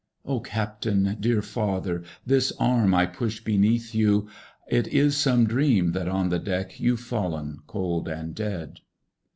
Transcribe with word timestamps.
O 0.25 0.39
Captain! 0.39 1.15
dear 1.19 1.43
father! 1.43 2.01
This 2.25 2.51
arm 2.53 2.91
I 2.95 3.05
push 3.05 3.39
beneath 3.43 3.93
you. 3.93 4.27
It 4.67 4.87
is 4.87 5.15
some 5.15 5.45
dream 5.45 5.91
that 5.91 6.07
on 6.07 6.29
the 6.29 6.39
deck 6.39 6.79
You've 6.79 7.01
fallen 7.01 7.59
cold 7.67 8.07
and 8.07 8.33
dead! 8.33 8.79